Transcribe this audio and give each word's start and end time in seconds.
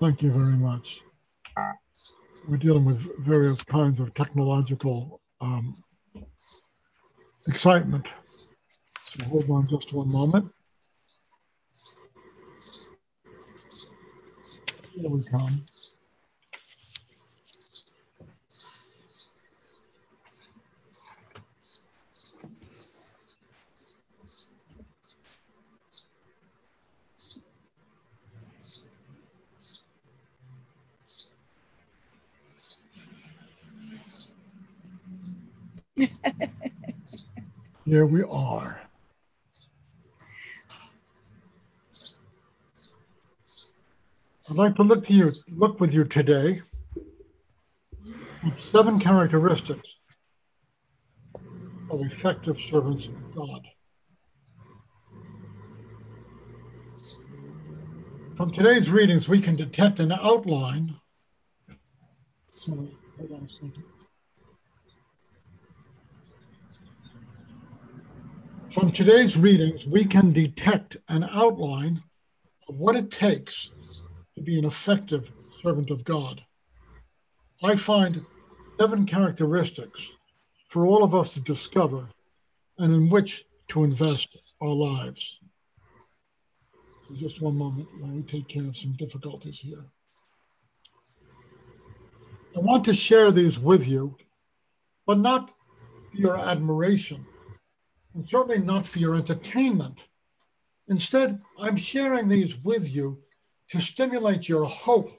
Thank 0.00 0.22
you 0.22 0.32
very 0.32 0.56
much. 0.56 1.02
We're 2.48 2.56
dealing 2.56 2.84
with 2.84 2.98
various 3.24 3.62
kinds 3.62 4.00
of 4.00 4.12
technological 4.14 5.20
um, 5.40 5.82
excitement. 7.46 8.08
So 9.16 9.24
hold 9.24 9.48
on 9.50 9.68
just 9.68 9.92
one 9.92 10.10
moment. 10.10 10.50
Here 14.94 15.08
we 15.08 15.24
come. 15.30 15.64
Here 37.84 38.06
we 38.06 38.22
are. 38.22 38.82
I'd 44.48 44.56
like 44.56 44.74
to 44.76 44.82
look 44.82 45.04
to 45.06 45.14
you, 45.14 45.32
look 45.48 45.80
with 45.80 45.94
you 45.94 46.04
today 46.04 46.60
at 48.44 48.58
seven 48.58 48.98
characteristics 48.98 49.96
of 51.90 52.00
effective 52.00 52.58
servants 52.68 53.06
of 53.06 53.34
God. 53.34 53.66
From 58.36 58.50
today's 58.50 58.90
readings, 58.90 59.28
we 59.28 59.40
can 59.40 59.56
detect 59.56 60.00
an 60.00 60.10
outline. 60.10 60.96
Sorry, 62.50 62.96
hold 63.16 63.32
on 63.32 63.44
a 63.44 63.48
second. 63.48 63.84
From 68.72 68.90
today's 68.90 69.36
readings, 69.36 69.84
we 69.84 70.06
can 70.06 70.32
detect 70.32 70.96
an 71.10 71.24
outline 71.24 72.02
of 72.70 72.78
what 72.78 72.96
it 72.96 73.10
takes 73.10 73.68
to 74.34 74.40
be 74.40 74.58
an 74.58 74.64
effective 74.64 75.30
servant 75.62 75.90
of 75.90 76.04
God. 76.04 76.42
I 77.62 77.76
find 77.76 78.24
seven 78.80 79.04
characteristics 79.04 80.12
for 80.68 80.86
all 80.86 81.04
of 81.04 81.14
us 81.14 81.34
to 81.34 81.40
discover 81.40 82.08
and 82.78 82.94
in 82.94 83.10
which 83.10 83.44
to 83.68 83.84
invest 83.84 84.28
our 84.62 84.72
lives. 84.72 85.38
So 87.06 87.14
just 87.14 87.42
one 87.42 87.58
moment 87.58 87.88
while 88.00 88.12
we 88.12 88.22
take 88.22 88.48
care 88.48 88.64
of 88.64 88.78
some 88.78 88.94
difficulties 88.94 89.58
here. 89.58 89.84
I 92.56 92.60
want 92.60 92.86
to 92.86 92.94
share 92.94 93.30
these 93.30 93.58
with 93.58 93.86
you, 93.86 94.16
but 95.06 95.18
not 95.18 95.50
your 96.14 96.38
admiration 96.38 97.26
and 98.14 98.28
certainly 98.28 98.58
not 98.58 98.86
for 98.86 98.98
your 98.98 99.14
entertainment. 99.14 100.06
Instead, 100.88 101.40
I'm 101.58 101.76
sharing 101.76 102.28
these 102.28 102.56
with 102.58 102.92
you 102.94 103.18
to 103.70 103.80
stimulate 103.80 104.48
your 104.48 104.64
hope 104.66 105.10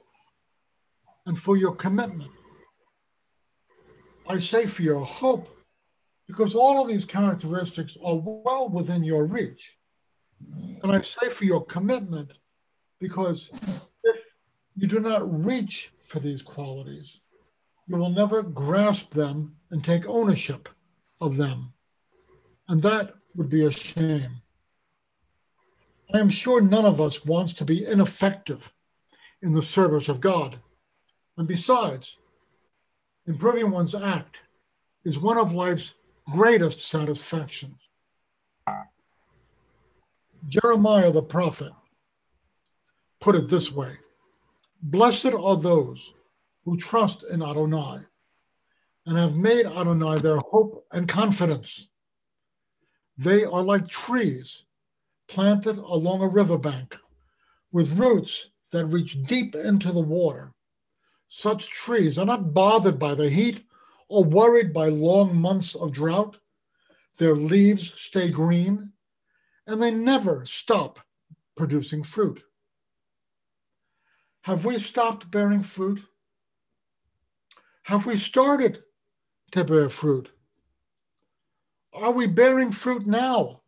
and 1.26 1.38
for 1.38 1.56
your 1.56 1.74
commitment. 1.74 2.30
I 4.28 4.38
say 4.38 4.66
for 4.66 4.82
your 4.82 5.04
hope 5.04 5.48
because 6.26 6.54
all 6.54 6.82
of 6.82 6.88
these 6.88 7.04
characteristics 7.04 7.98
are 8.02 8.16
well 8.16 8.68
within 8.70 9.04
your 9.04 9.26
reach. 9.26 9.76
And 10.82 10.92
I 10.92 11.00
say 11.02 11.28
for 11.28 11.44
your 11.44 11.64
commitment 11.64 12.32
because 13.00 13.50
if 14.02 14.34
you 14.76 14.86
do 14.86 15.00
not 15.00 15.44
reach 15.44 15.92
for 16.00 16.20
these 16.20 16.42
qualities, 16.42 17.20
you 17.86 17.96
will 17.96 18.10
never 18.10 18.42
grasp 18.42 19.12
them 19.12 19.56
and 19.70 19.84
take 19.84 20.08
ownership 20.08 20.68
of 21.20 21.36
them. 21.36 21.73
And 22.68 22.82
that 22.82 23.14
would 23.34 23.48
be 23.48 23.64
a 23.66 23.70
shame. 23.70 24.42
I 26.12 26.18
am 26.18 26.30
sure 26.30 26.60
none 26.60 26.84
of 26.84 27.00
us 27.00 27.24
wants 27.24 27.52
to 27.54 27.64
be 27.64 27.84
ineffective 27.86 28.72
in 29.42 29.52
the 29.52 29.62
service 29.62 30.08
of 30.08 30.20
God. 30.20 30.58
And 31.36 31.48
besides, 31.48 32.16
improving 33.26 33.70
one's 33.70 33.94
act 33.94 34.42
is 35.04 35.18
one 35.18 35.38
of 35.38 35.54
life's 35.54 35.94
greatest 36.30 36.80
satisfactions. 36.80 37.76
Jeremiah 40.48 41.10
the 41.10 41.22
prophet 41.22 41.72
put 43.20 43.34
it 43.34 43.48
this 43.48 43.72
way 43.72 43.96
Blessed 44.82 45.32
are 45.32 45.56
those 45.56 46.12
who 46.64 46.76
trust 46.76 47.24
in 47.30 47.42
Adonai 47.42 48.00
and 49.06 49.16
have 49.16 49.36
made 49.36 49.66
Adonai 49.66 50.16
their 50.16 50.38
hope 50.38 50.86
and 50.92 51.08
confidence. 51.08 51.88
They 53.16 53.44
are 53.44 53.62
like 53.62 53.88
trees 53.88 54.64
planted 55.28 55.78
along 55.78 56.20
a 56.20 56.28
riverbank 56.28 56.96
with 57.72 57.98
roots 57.98 58.50
that 58.70 58.86
reach 58.86 59.22
deep 59.24 59.54
into 59.54 59.92
the 59.92 60.00
water. 60.00 60.52
Such 61.28 61.70
trees 61.70 62.18
are 62.18 62.26
not 62.26 62.54
bothered 62.54 62.98
by 62.98 63.14
the 63.14 63.30
heat 63.30 63.64
or 64.08 64.24
worried 64.24 64.72
by 64.72 64.88
long 64.88 65.36
months 65.36 65.74
of 65.74 65.92
drought. 65.92 66.38
Their 67.18 67.36
leaves 67.36 67.92
stay 67.96 68.30
green 68.30 68.92
and 69.66 69.82
they 69.82 69.90
never 69.90 70.44
stop 70.44 71.00
producing 71.56 72.02
fruit. 72.02 72.42
Have 74.42 74.64
we 74.64 74.78
stopped 74.78 75.30
bearing 75.30 75.62
fruit? 75.62 76.00
Have 77.84 78.06
we 78.06 78.16
started 78.16 78.82
to 79.52 79.64
bear 79.64 79.88
fruit? 79.88 80.30
Are 81.94 82.10
we 82.10 82.26
bearing 82.26 82.72
fruit 82.72 83.06
now? 83.06 83.60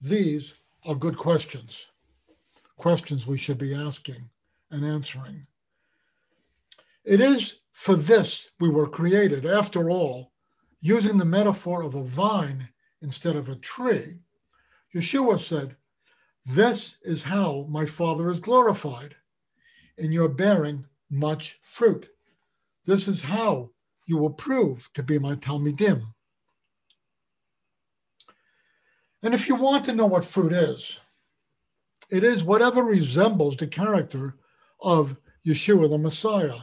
These 0.00 0.54
are 0.86 0.94
good 0.94 1.16
questions, 1.16 1.86
questions 2.76 3.26
we 3.26 3.36
should 3.36 3.58
be 3.58 3.74
asking 3.74 4.30
and 4.70 4.84
answering. 4.84 5.48
It 7.04 7.20
is 7.20 7.56
for 7.72 7.96
this 7.96 8.50
we 8.60 8.68
were 8.68 8.88
created. 8.88 9.44
After 9.44 9.90
all, 9.90 10.30
using 10.80 11.18
the 11.18 11.24
metaphor 11.24 11.82
of 11.82 11.96
a 11.96 12.04
vine 12.04 12.68
instead 13.02 13.34
of 13.34 13.48
a 13.48 13.56
tree, 13.56 14.20
Yeshua 14.94 15.40
said, 15.40 15.74
This 16.44 16.98
is 17.02 17.24
how 17.24 17.66
my 17.68 17.86
Father 17.86 18.30
is 18.30 18.38
glorified, 18.38 19.16
in 19.98 20.12
your 20.12 20.28
bearing 20.28 20.84
much 21.10 21.58
fruit. 21.62 22.08
This 22.84 23.08
is 23.08 23.22
how 23.22 23.70
you 24.06 24.16
will 24.16 24.30
prove 24.30 24.88
to 24.94 25.02
be 25.02 25.18
my 25.18 25.34
Talmidim. 25.34 26.06
And 29.26 29.34
if 29.34 29.48
you 29.48 29.56
want 29.56 29.84
to 29.86 29.92
know 29.92 30.06
what 30.06 30.24
fruit 30.24 30.52
is, 30.52 31.00
it 32.10 32.22
is 32.22 32.44
whatever 32.44 32.84
resembles 32.84 33.56
the 33.56 33.66
character 33.66 34.36
of 34.80 35.16
Yeshua 35.44 35.90
the 35.90 35.98
Messiah, 35.98 36.60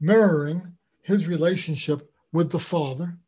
mirroring 0.00 0.78
his 1.02 1.26
relationship 1.26 2.10
with 2.32 2.50
the 2.50 2.58
Father 2.58 3.18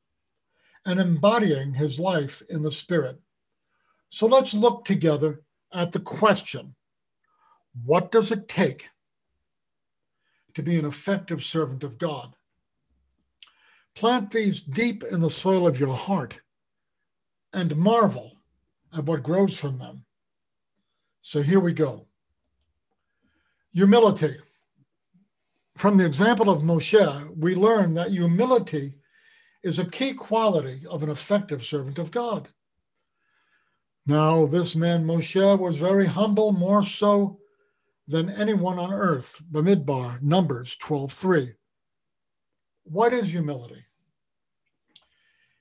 and 0.86 0.98
embodying 0.98 1.74
his 1.74 2.00
life 2.00 2.42
in 2.48 2.62
the 2.62 2.72
Spirit. 2.72 3.20
So 4.08 4.26
let's 4.26 4.54
look 4.54 4.86
together 4.86 5.42
at 5.74 5.92
the 5.92 6.00
question 6.00 6.76
what 7.84 8.10
does 8.10 8.32
it 8.32 8.48
take 8.48 8.88
to 10.54 10.62
be 10.62 10.78
an 10.78 10.86
effective 10.86 11.44
servant 11.44 11.84
of 11.84 11.98
God? 11.98 12.34
Plant 13.94 14.30
these 14.30 14.60
deep 14.60 15.04
in 15.04 15.20
the 15.20 15.30
soil 15.30 15.66
of 15.66 15.78
your 15.78 15.94
heart 15.94 16.40
and 17.52 17.76
marvel 17.76 18.32
and 18.96 19.06
what 19.06 19.22
grows 19.22 19.58
from 19.58 19.78
them. 19.78 20.04
So 21.20 21.42
here 21.42 21.60
we 21.60 21.72
go. 21.72 22.06
Humility. 23.74 24.36
From 25.76 25.98
the 25.98 26.06
example 26.06 26.48
of 26.48 26.62
Moshe, 26.62 27.36
we 27.36 27.54
learn 27.54 27.92
that 27.94 28.10
humility 28.10 28.94
is 29.62 29.78
a 29.78 29.90
key 29.90 30.14
quality 30.14 30.80
of 30.88 31.02
an 31.02 31.10
effective 31.10 31.64
servant 31.64 31.98
of 31.98 32.10
God. 32.10 32.48
Now, 34.06 34.46
this 34.46 34.74
man 34.74 35.04
Moshe 35.04 35.58
was 35.58 35.76
very 35.76 36.06
humble, 36.06 36.52
more 36.52 36.84
so 36.84 37.38
than 38.08 38.30
anyone 38.30 38.78
on 38.78 38.92
earth. 38.92 39.42
Bamidbar, 39.50 40.22
Numbers 40.22 40.76
12:3. 40.76 41.54
What 42.84 43.12
is 43.12 43.28
humility? 43.28 43.84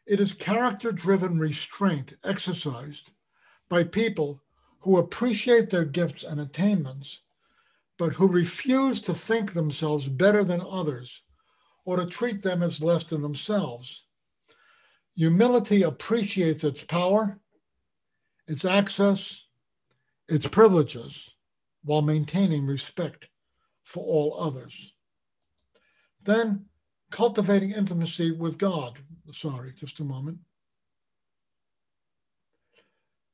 It 0.05 0.19
is 0.19 0.31
character 0.33 0.91
driven 0.91 1.39
restraint 1.39 2.13
exercised 2.23 3.11
by 3.69 3.83
people 3.83 4.41
who 4.79 4.97
appreciate 4.97 5.69
their 5.69 5.85
gifts 5.85 6.23
and 6.23 6.39
attainments, 6.39 7.21
but 7.97 8.13
who 8.13 8.27
refuse 8.27 9.01
to 9.01 9.13
think 9.13 9.53
themselves 9.53 10.07
better 10.07 10.43
than 10.43 10.61
others 10.61 11.21
or 11.85 11.97
to 11.97 12.05
treat 12.05 12.41
them 12.41 12.61
as 12.61 12.83
less 12.83 13.03
than 13.03 13.21
themselves. 13.21 14.05
Humility 15.15 15.83
appreciates 15.83 16.63
its 16.63 16.83
power, 16.83 17.39
its 18.47 18.65
access, 18.65 19.45
its 20.27 20.47
privileges 20.47 21.29
while 21.83 22.01
maintaining 22.01 22.65
respect 22.65 23.29
for 23.83 24.03
all 24.03 24.37
others. 24.39 24.93
Then 26.23 26.65
cultivating 27.11 27.71
intimacy 27.71 28.31
with 28.31 28.57
God. 28.57 28.99
Sorry, 29.31 29.71
just 29.73 29.99
a 29.99 30.03
moment. 30.03 30.39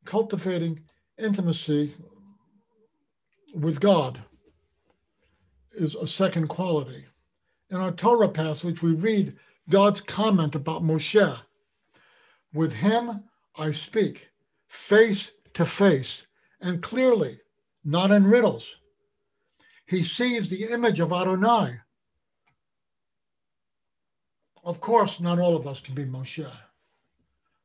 Cultivating 0.06 0.82
intimacy 1.18 1.94
with 3.54 3.80
God 3.80 4.24
is 5.74 5.96
a 5.96 6.08
second 6.08 6.48
quality. 6.48 7.06
In 7.70 7.78
our 7.78 7.92
Torah 7.92 8.30
passage, 8.30 8.82
we 8.82 8.92
read 8.94 9.36
God's 9.70 10.02
comment 10.02 10.56
about 10.56 10.84
Moshe 10.84 11.40
With 12.54 12.74
him 12.74 13.24
I 13.58 13.72
speak 13.72 14.30
face 14.68 15.32
to 15.54 15.66
face 15.66 16.28
and 16.62 16.82
clearly, 16.82 17.40
not 17.84 18.12
in 18.12 18.26
riddles. 18.26 18.78
He 19.86 20.04
sees 20.04 20.48
the 20.48 20.66
image 20.66 21.00
of 21.00 21.12
Adonai. 21.12 21.80
Of 24.64 24.80
course, 24.80 25.20
not 25.20 25.40
all 25.40 25.56
of 25.56 25.68
us 25.68 25.82
can 25.82 25.96
be 25.96 26.06
Moshe, 26.06 26.50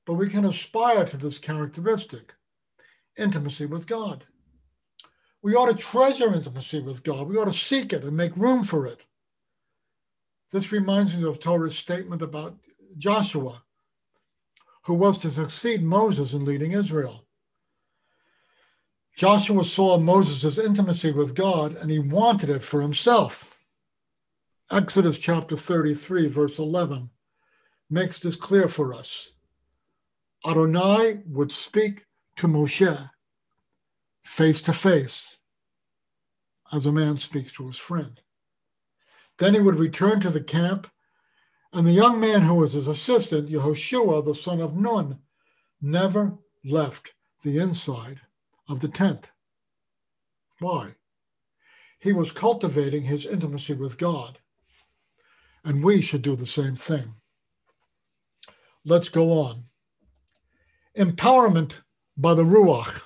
but 0.06 0.14
we 0.14 0.30
can 0.30 0.44
aspire 0.44 1.04
to 1.04 1.16
this 1.16 1.38
characteristic 1.38 2.34
intimacy 3.18 3.66
with 3.66 3.86
God. 3.86 4.24
We 5.42 5.54
ought 5.54 5.66
to 5.66 5.74
treasure 5.74 6.32
intimacy 6.32 6.80
with 6.80 7.02
God. 7.02 7.28
We 7.28 7.36
ought 7.36 7.46
to 7.46 7.52
seek 7.52 7.92
it 7.92 8.04
and 8.04 8.16
make 8.16 8.36
room 8.36 8.62
for 8.62 8.86
it. 8.86 9.04
This 10.52 10.72
reminds 10.72 11.14
me 11.14 11.24
of 11.24 11.40
Torah's 11.40 11.76
statement 11.76 12.22
about 12.22 12.56
Joshua, 12.98 13.62
who 14.84 14.94
was 14.94 15.18
to 15.18 15.30
succeed 15.30 15.82
Moses 15.82 16.32
in 16.32 16.44
leading 16.44 16.72
Israel. 16.72 17.26
Joshua 19.16 19.64
saw 19.64 19.98
Moses' 19.98 20.58
intimacy 20.58 21.10
with 21.10 21.34
God 21.34 21.74
and 21.74 21.90
he 21.90 21.98
wanted 21.98 22.50
it 22.50 22.62
for 22.62 22.80
himself. 22.80 23.58
Exodus 24.70 25.18
chapter 25.18 25.56
33, 25.56 26.28
verse 26.28 26.58
11, 26.58 27.08
makes 27.88 28.18
this 28.18 28.36
clear 28.36 28.68
for 28.68 28.94
us. 28.94 29.32
Adonai 30.46 31.22
would 31.26 31.50
speak 31.50 32.04
to 32.36 32.46
Moshe 32.46 33.10
face 34.24 34.60
to 34.60 34.72
face, 34.72 35.38
as 36.72 36.86
a 36.86 36.92
man 36.92 37.18
speaks 37.18 37.52
to 37.52 37.66
his 37.66 37.76
friend. 37.76 38.20
Then 39.38 39.54
he 39.54 39.60
would 39.60 39.78
return 39.78 40.20
to 40.20 40.30
the 40.30 40.40
camp, 40.40 40.88
and 41.72 41.86
the 41.86 41.92
young 41.92 42.20
man 42.20 42.42
who 42.42 42.54
was 42.54 42.74
his 42.74 42.86
assistant, 42.86 43.48
Yehoshua, 43.48 44.24
the 44.24 44.34
son 44.34 44.60
of 44.60 44.76
Nun, 44.76 45.18
never 45.80 46.38
left 46.64 47.12
the 47.42 47.58
inside 47.58 48.20
of 48.68 48.80
the 48.80 48.88
tent. 48.88 49.32
Why? 50.60 50.94
He 51.98 52.12
was 52.12 52.30
cultivating 52.30 53.02
his 53.02 53.26
intimacy 53.26 53.74
with 53.74 53.98
God. 53.98 54.38
And 55.64 55.82
we 55.82 56.00
should 56.00 56.22
do 56.22 56.36
the 56.36 56.46
same 56.46 56.76
thing. 56.76 57.14
Let's 58.84 59.08
go 59.08 59.32
on. 59.40 59.64
Empowerment 60.96 61.82
by 62.16 62.34
the 62.34 62.44
Ruach. 62.44 63.02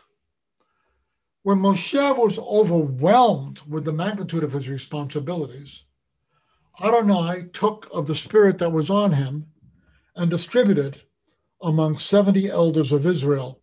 When 1.43 1.59
Moshe 1.59 2.17
was 2.17 2.39
overwhelmed 2.39 3.61
with 3.67 3.85
the 3.85 3.93
magnitude 3.93 4.45
of 4.45 4.53
his 4.53 4.69
responsibilities, 4.69 5.85
Adonai 6.83 7.49
took 7.53 7.89
of 7.93 8.07
the 8.07 8.15
spirit 8.15 8.59
that 8.59 8.73
was 8.73 8.91
on 8.91 9.13
him 9.13 9.47
and 10.15 10.31
distributed 10.31 11.03
among 11.63 11.99
70 11.99 12.49
elders 12.49 12.93
of 12.93 13.07
Israel 13.07 13.61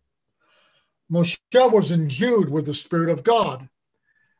Moshe 1.10 1.38
was 1.52 1.90
endued 1.90 2.50
with 2.50 2.66
the 2.66 2.74
Spirit 2.74 3.08
of 3.08 3.24
God 3.24 3.68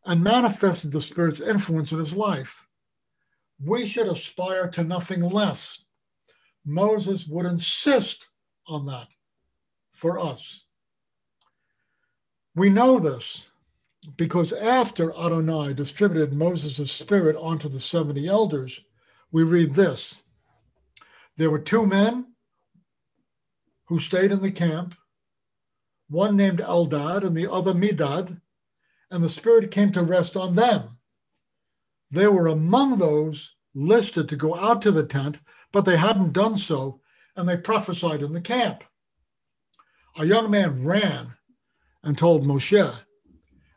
and 0.05 0.23
manifested 0.23 0.93
the 0.93 1.01
Spirit's 1.01 1.41
influence 1.41 1.93
in 1.93 1.99
his 1.99 2.15
life. 2.15 2.67
We 3.65 3.87
should 3.87 4.07
aspire 4.07 4.69
to 4.71 4.85
nothing 4.85 5.23
less. 5.23 5.85
Moses 6.65 7.27
would 7.27 7.47
insist 7.47 8.29
on 8.67 8.87
that 8.87 9.09
for 9.99 10.19
us. 10.19 10.65
We 12.55 12.71
know 12.71 13.01
this 13.01 13.51
because 14.17 14.53
after 14.53 15.13
Adonai 15.13 15.75
distributed 15.75 16.33
Moses' 16.33 16.91
spirit 16.91 17.35
onto 17.37 17.69
the 17.69 17.81
70 17.81 18.29
elders, 18.29 18.81
we 19.33 19.43
read 19.43 19.75
this. 19.75 20.23
There 21.37 21.51
were 21.51 21.59
two 21.59 21.85
men 21.85 22.27
who 23.87 23.99
stayed 23.99 24.31
in 24.31 24.41
the 24.41 24.53
camp 24.53 24.95
one 26.09 26.37
named 26.37 26.61
Eldad 26.61 27.23
and 27.23 27.37
the 27.37 27.51
other 27.51 27.75
Medad, 27.75 28.41
and 29.11 29.23
the 29.23 29.29
Spirit 29.29 29.71
came 29.71 29.93
to 29.93 30.03
rest 30.03 30.37
on 30.37 30.55
them. 30.55 30.97
They 32.11 32.29
were 32.29 32.47
among 32.47 32.99
those 32.99 33.55
listed 33.75 34.29
to 34.31 34.37
go 34.37 34.55
out 34.55 34.81
to 34.83 34.91
the 34.91 35.05
tent, 35.05 35.39
but 35.71 35.85
they 35.85 35.99
hadn't 35.99 36.33
done 36.33 36.57
so, 36.57 37.03
and 37.37 37.47
they 37.47 37.59
prophesied 37.59 38.23
in 38.23 38.33
the 38.33 38.41
camp. 38.41 38.85
A 40.19 40.27
young 40.27 40.51
man 40.51 40.85
ran 40.85 41.33
and 42.03 42.19
told 42.19 42.45
Moshe, 42.45 42.99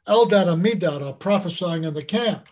Eldad 0.07 0.47
and 0.51 0.65
Medad 0.65 1.05
are 1.05 1.13
prophesying 1.13 1.83
in 1.83 1.93
the 1.93 2.03
camp. 2.03 2.47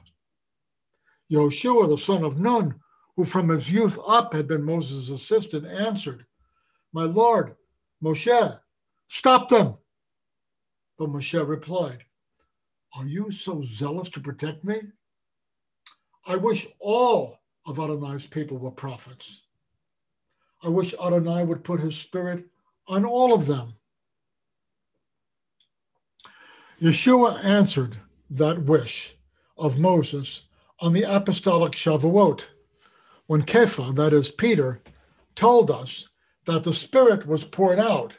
Yoshua, 1.32 1.90
the 1.90 1.98
son 1.98 2.24
of 2.24 2.40
Nun, 2.40 2.80
who 3.16 3.26
from 3.26 3.50
his 3.50 3.72
youth 3.72 3.98
up 4.08 4.32
had 4.34 4.48
been 4.48 4.64
Moses' 4.64 5.10
assistant, 5.10 5.66
answered, 5.66 6.26
My 6.94 7.04
Lord, 7.04 7.56
Moshe, 8.04 8.60
Stop 9.08 9.50
them. 9.50 9.76
But 11.00 11.10
Moshe 11.10 11.48
replied, 11.48 12.04
Are 12.96 13.08
you 13.08 13.32
so 13.32 13.64
zealous 13.64 14.10
to 14.10 14.20
protect 14.20 14.64
me? 14.64 14.82
I 16.28 16.36
wish 16.36 16.68
all 16.80 17.40
of 17.66 17.80
Adonai's 17.80 18.28
people 18.28 18.60
were 18.60 18.70
prophets. 18.70 19.48
I 20.62 20.68
wish 20.68 20.94
Adonai 20.94 21.44
would 21.44 21.64
put 21.64 21.80
his 21.80 21.98
spirit 21.98 22.46
on 22.88 23.04
all 23.04 23.34
of 23.34 23.48
them. 23.48 23.74
Yeshua 26.82 27.44
answered 27.44 27.98
that 28.30 28.64
wish 28.64 29.16
of 29.58 29.78
Moses 29.78 30.44
on 30.80 30.94
the 30.94 31.04
apostolic 31.04 31.74
Shavuot, 31.74 32.46
when 33.28 33.44
Kepha, 33.44 33.96
that 33.96 34.14
is 34.14 34.32
Peter, 34.32 34.82
told 35.36 35.70
us 35.70 36.08
that 36.46 36.64
the 36.64 36.74
Spirit 36.74 37.28
was 37.28 37.44
poured 37.44 37.80
out 37.80 38.18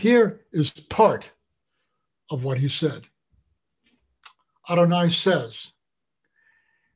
here 0.00 0.40
is 0.50 0.70
part 0.70 1.30
of 2.30 2.42
what 2.42 2.56
he 2.56 2.68
said. 2.68 3.02
Adonai 4.70 5.10
says, 5.10 5.72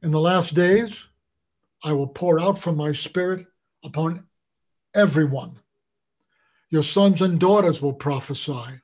In 0.02 0.10
the 0.10 0.20
last 0.20 0.54
days, 0.54 1.04
I 1.82 1.92
will 1.92 2.06
pour 2.06 2.40
out 2.40 2.58
from 2.58 2.78
my 2.78 2.92
spirit 2.92 3.46
upon 3.84 4.24
everyone. 4.94 5.58
Your 6.70 6.82
sons 6.82 7.20
and 7.20 7.38
daughters 7.38 7.82
will 7.82 7.92
prophesy. 7.92 8.80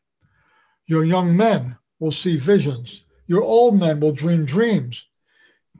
Your 0.90 1.04
young 1.04 1.36
men 1.36 1.78
will 2.00 2.10
see 2.10 2.36
visions. 2.36 3.04
Your 3.28 3.44
old 3.44 3.78
men 3.78 4.00
will 4.00 4.10
dream 4.10 4.44
dreams. 4.44 5.06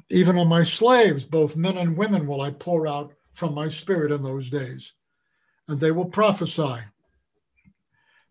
Even 0.09 0.39
on 0.39 0.47
my 0.47 0.63
slaves, 0.63 1.25
both 1.25 1.57
men 1.57 1.77
and 1.77 1.97
women, 1.97 2.29
will 2.29 2.41
I 2.41 2.53
pour 2.53 2.87
out 2.87 3.13
from 3.33 3.53
my 3.53 3.69
spirit 3.69 4.13
in 4.13 4.23
those 4.23 4.49
days, 4.51 4.93
and 5.67 5.81
they 5.81 5.91
will 5.91 6.05
prophesy 6.05 6.83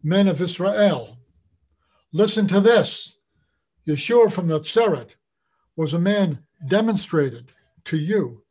men 0.01 0.29
of 0.29 0.39
Israel. 0.39 1.17
Listen 2.13 2.47
to 2.47 2.61
this. 2.61 3.17
Yeshua 3.85 4.31
from 4.31 4.47
Nazareth 4.47 5.17
was 5.75 5.93
a 5.93 5.99
man 5.99 6.39
demonstrated 6.65 7.51
to 7.83 7.97
you 7.97 8.45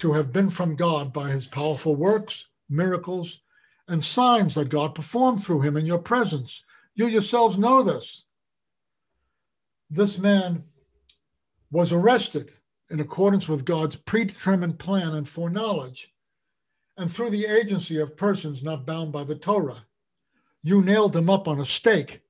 to 0.00 0.14
have 0.14 0.32
been 0.32 0.50
from 0.50 0.74
God 0.74 1.12
by 1.12 1.30
his 1.30 1.46
powerful 1.46 1.94
works, 1.94 2.44
miracles, 2.68 3.38
and 3.86 4.02
signs 4.02 4.56
that 4.56 4.68
God 4.68 4.96
performed 4.96 5.44
through 5.44 5.60
him 5.60 5.76
in 5.76 5.86
your 5.86 6.00
presence. 6.00 6.64
You 6.94 7.06
yourselves 7.06 7.58
know 7.58 7.82
this. 7.82 8.24
This 9.90 10.18
man 10.18 10.64
was 11.70 11.92
arrested 11.92 12.52
in 12.90 13.00
accordance 13.00 13.48
with 13.48 13.64
God's 13.64 13.96
predetermined 13.96 14.78
plan 14.78 15.14
and 15.14 15.28
foreknowledge, 15.28 16.12
and 16.96 17.10
through 17.10 17.30
the 17.30 17.46
agency 17.46 17.98
of 17.98 18.16
persons 18.16 18.62
not 18.62 18.86
bound 18.86 19.12
by 19.12 19.24
the 19.24 19.34
Torah 19.34 19.86
you 20.62 20.80
nailed 20.80 21.16
him 21.16 21.28
up 21.28 21.48
on 21.48 21.60
a 21.60 21.66
stake 21.66 22.20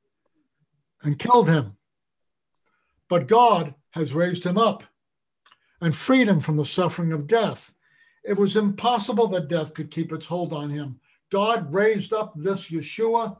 and 1.02 1.18
killed 1.18 1.48
him. 1.48 1.76
But 3.08 3.28
God 3.28 3.74
has 3.90 4.14
raised 4.14 4.44
him 4.44 4.56
up 4.56 4.84
and 5.80 5.94
freed 5.94 6.28
him 6.28 6.40
from 6.40 6.56
the 6.56 6.64
suffering 6.64 7.12
of 7.12 7.26
death. 7.26 7.72
It 8.24 8.38
was 8.38 8.56
impossible 8.56 9.28
that 9.28 9.48
death 9.48 9.74
could 9.74 9.90
keep 9.90 10.12
its 10.12 10.26
hold 10.26 10.52
on 10.52 10.70
him. 10.70 10.98
God 11.30 11.72
raised 11.74 12.12
up 12.12 12.32
this 12.36 12.70
Yeshua, 12.70 13.36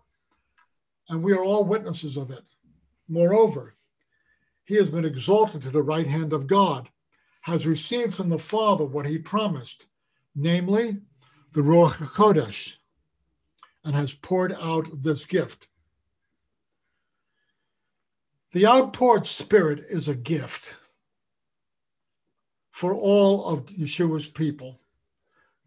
and 1.13 1.23
we 1.23 1.35
are 1.35 1.45
all 1.45 1.63
witnesses 1.63 2.17
of 2.17 2.31
it. 2.31 2.43
Moreover, 3.07 3.75
he 4.65 4.77
has 4.77 4.89
been 4.89 5.05
exalted 5.05 5.61
to 5.63 5.69
the 5.69 5.83
right 5.83 6.07
hand 6.07 6.33
of 6.33 6.47
God, 6.47 6.89
has 7.43 7.67
received 7.67 8.15
from 8.15 8.31
the 8.31 8.39
Father 8.39 8.87
what 8.87 9.05
he 9.05 9.19
promised, 9.19 9.89
namely 10.35 10.97
the 11.53 11.61
Ruach 11.61 11.97
HaKodesh, 11.97 12.77
and 13.85 13.95
has 13.95 14.15
poured 14.15 14.55
out 14.63 14.89
this 15.03 15.27
gift. 15.27 15.69
The 18.53 18.67
outpoured 18.67 19.27
spirit 19.27 19.81
is 19.91 20.09
a 20.09 20.15
gift 20.15 20.75
for 22.71 22.95
all 22.95 23.51
of 23.51 23.67
Yeshua's 23.67 24.29
people 24.29 24.81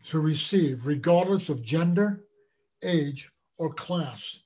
to 0.08 0.20
receive, 0.20 0.88
regardless 0.88 1.50
of 1.50 1.62
gender, 1.62 2.24
age, 2.82 3.30
or 3.60 3.72
class. 3.72 4.40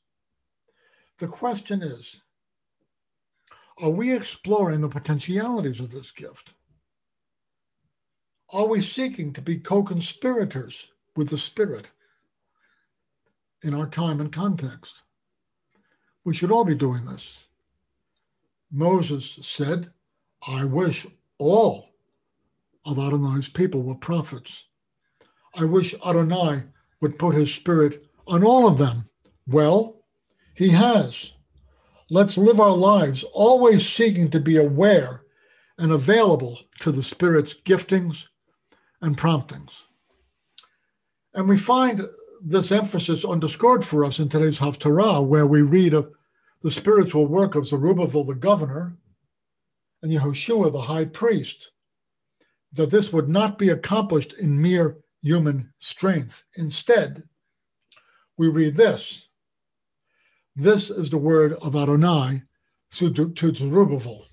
The 1.19 1.27
question 1.27 1.81
is 1.81 2.21
are 3.81 3.89
we 3.89 4.13
exploring 4.13 4.81
the 4.81 4.89
potentialities 4.89 5.79
of 5.79 5.91
this 5.91 6.11
gift? 6.11 6.53
Are 8.51 8.67
we 8.67 8.81
seeking 8.81 9.31
to 9.33 9.41
be 9.41 9.57
co 9.57 9.83
conspirators 9.83 10.89
with 11.15 11.29
the 11.29 11.38
Spirit 11.38 11.91
in 13.61 13.73
our 13.73 13.88
time 13.88 14.19
and 14.19 14.31
context? 14.31 14.95
We 16.23 16.33
should 16.33 16.51
all 16.51 16.65
be 16.65 16.75
doing 16.75 17.05
this. 17.05 17.39
Moses 18.71 19.39
said, 19.41 19.91
I 20.47 20.65
wish 20.65 21.07
all 21.38 21.89
of 22.85 22.97
Adonai's 22.97 23.49
people 23.49 23.81
were 23.81 23.95
prophets. 23.95 24.65
I 25.55 25.65
wish 25.65 25.95
Adonai 26.05 26.63
would 27.01 27.19
put 27.19 27.35
his 27.35 27.53
spirit 27.53 28.05
on 28.27 28.43
all 28.43 28.67
of 28.67 28.77
them. 28.77 29.05
Well, 29.47 29.98
he 30.59 30.67
has. 30.67 31.31
Let's 32.09 32.37
live 32.37 32.59
our 32.59 32.75
lives 32.75 33.23
always 33.31 33.87
seeking 33.87 34.29
to 34.31 34.41
be 34.41 34.57
aware 34.57 35.23
and 35.77 35.93
available 35.93 36.59
to 36.81 36.91
the 36.91 37.01
Spirit's 37.01 37.53
giftings 37.53 38.27
and 39.01 39.17
promptings. 39.17 39.71
And 41.33 41.47
we 41.47 41.55
find 41.55 42.05
this 42.43 42.73
emphasis 42.73 43.23
underscored 43.23 43.85
for 43.85 44.03
us 44.03 44.19
in 44.19 44.27
today's 44.27 44.59
Haftarah, 44.59 45.25
where 45.25 45.47
we 45.47 45.61
read 45.61 45.93
of 45.93 46.11
the 46.61 46.71
spiritual 46.71 47.25
work 47.25 47.55
of 47.55 47.65
Zerubbabel 47.65 48.25
the 48.25 48.35
governor 48.35 48.97
and 50.03 50.11
Yehoshua 50.11 50.73
the 50.73 50.81
high 50.81 51.05
priest, 51.05 51.71
that 52.73 52.91
this 52.91 53.13
would 53.13 53.29
not 53.29 53.57
be 53.57 53.69
accomplished 53.69 54.33
in 54.33 54.61
mere 54.61 54.97
human 55.21 55.71
strength. 55.79 56.43
Instead, 56.57 57.23
we 58.35 58.49
read 58.49 58.75
this 58.75 59.28
This 60.59 60.89
is 60.89 61.09
the 61.09 61.17
word 61.17 61.53
of 61.53 61.73
Adonai 61.73 62.41
to, 62.95 63.13
to 63.13 63.55
Zerubbabel, 63.55 64.25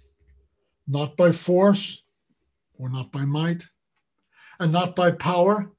not 0.89 1.17
by 1.17 1.31
force 1.31 2.03
or 2.77 2.89
not 2.89 3.13
by 3.13 3.25
might, 3.25 3.69
and 4.59 4.73
not 4.73 4.97
by 4.97 5.13
power, 5.13 5.71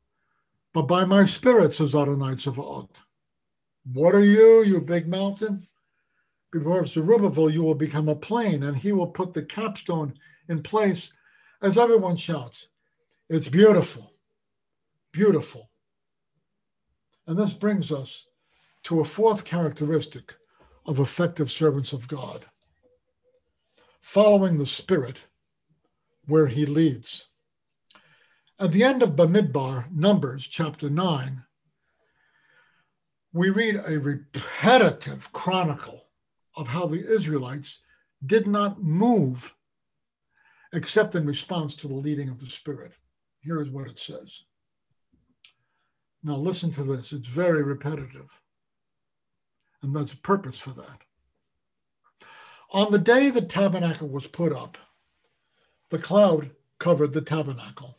but 0.74 0.84
by 0.84 1.04
my 1.04 1.25
spirit, 1.25 1.74
says 1.74 1.94
Adonai 1.94 2.36
Tzavaot. 2.36 2.88
What 3.92 4.16
are 4.16 4.24
you, 4.24 4.63
you 4.63 4.80
big 4.80 5.10
mountain? 5.10 5.68
Before 6.54 6.86
Zerubbabel, 6.86 7.50
you 7.50 7.63
will 7.63 7.75
become 7.75 8.08
a 8.08 8.16
plain, 8.16 8.63
and 8.63 8.77
he 8.77 8.94
will 8.94 9.08
put 9.08 9.34
the 9.34 9.44
capstone 9.44 10.13
in 10.48 10.63
place 10.63 11.12
as 11.62 11.77
everyone 11.77 12.16
shouts. 12.16 12.70
It's 13.30 13.50
beautiful, 13.50 14.13
beautiful. 15.12 15.70
And 17.27 17.38
this 17.38 17.54
brings 17.54 17.92
us 17.92 18.27
to 18.88 19.01
a 19.01 19.06
fourth 19.06 19.44
characteristic 19.44 20.34
of 20.86 20.98
effective 20.98 21.51
servants 21.51 21.91
of 21.91 22.08
God 22.08 22.46
following 24.00 24.58
the 24.58 24.65
Spirit 24.65 25.25
where 26.25 26.48
he 26.48 26.65
leads. 26.65 27.27
At 28.58 28.72
the 28.72 28.86
end 28.86 29.03
of 29.03 29.17
Bamidbar, 29.17 29.91
Numbers 29.91 30.48
chapter 30.48 30.89
9, 30.89 31.44
we 33.34 33.50
read 33.50 33.75
a 33.75 34.00
repetitive 34.00 35.34
chronicle 35.34 36.06
of 36.56 36.70
how 36.70 36.88
the 36.88 37.13
Israelites 37.13 37.82
did 38.25 38.48
not 38.48 38.82
move 38.82 39.53
except 40.72 41.13
in 41.13 41.25
response 41.25 41.75
to 41.75 41.89
the 41.89 41.94
leading 41.94 42.29
of 42.29 42.39
the 42.39 42.50
Spirit. 42.50 42.94
Here 43.41 43.62
is 43.62 43.70
what 43.70 43.89
it 43.89 44.00
says. 44.00 44.44
Now, 46.24 46.38
listen 46.38 46.72
to 46.72 46.86
this. 46.86 47.12
It's 47.12 47.27
very 47.27 47.63
repetitive. 47.63 48.41
And 49.88 49.96
there's 49.96 50.12
a 50.12 50.17
purpose 50.17 50.60
for 50.60 50.72
that. 50.72 51.00
On 52.72 52.91
the 52.91 53.00
day 53.00 53.29
the 53.29 53.41
tabernacle 53.41 54.10
was 54.10 54.27
put 54.27 54.51
up, 54.51 54.77
the 55.91 55.98
cloud 55.98 56.51
covered 56.77 57.13
the 57.13 57.22
tabernacle. 57.22 57.98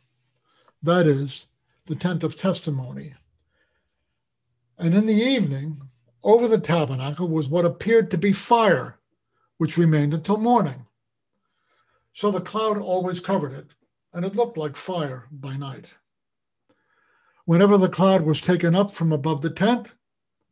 That 0.83 1.07
is, 1.07 1.47
the 1.87 1.95
tent 1.95 2.25
of 2.25 2.37
testimony. 2.37 3.15
And 4.77 4.95
in 4.95 5.07
the 5.07 5.15
evening, 5.15 5.81
over 6.23 6.47
the 6.47 6.61
tabernacle 6.61 7.27
was 7.27 7.49
what 7.49 7.65
appeared 7.65 8.11
to 8.11 8.19
be 8.19 8.35
fire, 8.35 8.99
which 9.57 9.79
remained 9.79 10.13
until 10.13 10.37
morning. 10.37 10.85
So 12.13 12.31
the 12.31 12.43
cloud 12.43 12.77
always 12.77 13.19
covered 13.19 13.55
it, 13.55 13.75
and 14.13 14.27
it 14.27 14.37
looked 14.37 14.59
like 14.59 14.77
fire 14.77 15.27
by 15.31 15.57
night. 15.57 15.95
Whenever 17.47 17.79
the 17.79 17.89
cloud 17.89 18.27
was 18.27 18.43
taken 18.43 18.75
up 18.75 18.91
from 18.91 19.11
above 19.11 19.41
the 19.41 19.49
tent, 19.49 19.95